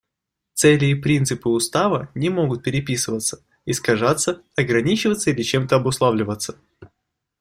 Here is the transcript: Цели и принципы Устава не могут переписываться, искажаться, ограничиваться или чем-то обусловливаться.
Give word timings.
Цели 0.55 0.85
и 0.91 0.95
принципы 0.95 1.47
Устава 1.49 2.09
не 2.15 2.29
могут 2.31 2.63
переписываться, 2.63 3.43
искажаться, 3.67 4.41
ограничиваться 4.55 5.29
или 5.29 5.43
чем-то 5.43 5.75
обусловливаться. 5.75 6.57